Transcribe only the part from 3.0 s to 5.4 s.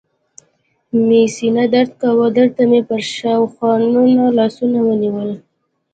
ښاخونو لاسونه ونیول.